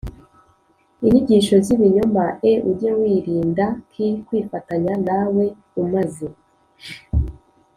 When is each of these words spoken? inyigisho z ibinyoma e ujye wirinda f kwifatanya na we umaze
inyigisho 1.03 1.55
z 1.65 1.67
ibinyoma 1.75 2.25
e 2.51 2.53
ujye 2.69 2.91
wirinda 2.99 3.65
f 3.91 3.93
kwifatanya 4.25 4.93
na 5.07 5.19
we 5.35 5.45
umaze 5.81 6.27